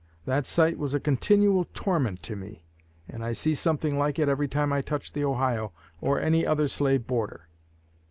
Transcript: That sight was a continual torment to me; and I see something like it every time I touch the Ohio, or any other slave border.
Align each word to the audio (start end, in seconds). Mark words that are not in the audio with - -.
That 0.25 0.47
sight 0.47 0.79
was 0.79 0.95
a 0.95 0.99
continual 0.99 1.65
torment 1.75 2.23
to 2.23 2.35
me; 2.35 2.65
and 3.07 3.23
I 3.23 3.33
see 3.33 3.53
something 3.53 3.99
like 3.99 4.17
it 4.17 4.27
every 4.27 4.47
time 4.47 4.73
I 4.73 4.81
touch 4.81 5.13
the 5.13 5.23
Ohio, 5.23 5.73
or 6.01 6.19
any 6.19 6.43
other 6.43 6.67
slave 6.67 7.05
border. 7.05 7.47